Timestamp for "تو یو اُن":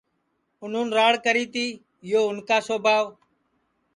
1.53-2.37